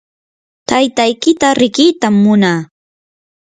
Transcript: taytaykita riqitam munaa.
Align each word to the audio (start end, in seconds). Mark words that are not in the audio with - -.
taytaykita 0.69 1.47
riqitam 1.59 2.15
munaa. 2.23 2.59